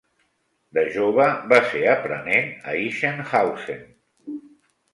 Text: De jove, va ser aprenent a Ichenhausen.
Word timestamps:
De 0.77 0.85
jove, 0.95 1.27
va 1.51 1.59
ser 1.75 1.83
aprenent 1.93 2.51
a 2.73 2.75
Ichenhausen. 2.89 3.87